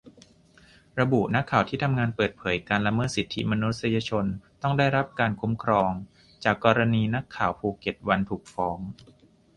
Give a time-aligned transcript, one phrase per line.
[0.99, 4.25] ระบุ นักข่าวที่ทำงานเปิดเผยการละเมิดสิทธิมนุษยชน
[4.61, 5.91] ต้องได้รับการคุ้มครอง
[6.43, 8.77] จากกรณีนักข่าวภูเก็ตวันถูกฟ้อง